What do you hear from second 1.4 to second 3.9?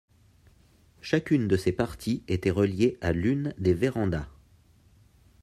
de ces parties était reliée à l’une des